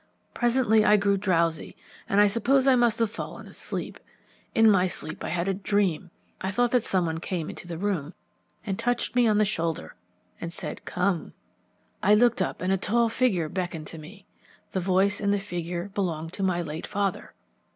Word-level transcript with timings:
Presently 0.33 0.83
I 0.83 0.97
grew 0.97 1.15
drowsy, 1.15 1.77
and 2.09 2.19
I 2.19 2.25
suppose 2.25 2.65
I 2.65 2.75
must 2.75 2.97
have 2.97 3.11
fallen 3.11 3.45
asleep. 3.45 3.99
In 4.55 4.67
my 4.67 4.87
sleep 4.87 5.23
I 5.23 5.29
had 5.29 5.47
a 5.47 5.53
dream; 5.53 6.09
I 6.41 6.49
thought 6.49 6.71
that 6.71 6.83
some 6.83 7.05
one 7.05 7.19
came 7.19 7.51
into 7.51 7.67
the 7.67 7.77
room, 7.77 8.15
touched 8.77 9.15
me 9.15 9.27
on 9.27 9.37
the 9.37 9.45
shoulder, 9.45 9.93
and 10.41 10.51
said 10.51 10.85
'Come.' 10.85 11.33
I 12.01 12.15
looked 12.15 12.41
up; 12.41 12.63
a 12.63 12.77
tall 12.77 13.09
figure 13.09 13.47
beckoned 13.47 13.85
to 13.89 13.99
me. 13.99 14.25
The 14.71 14.81
voice 14.81 15.21
and 15.21 15.31
the 15.31 15.39
figure 15.39 15.89
belonged 15.93 16.33
to 16.33 16.41
my 16.41 16.63
late 16.63 16.87
father. 16.87 17.35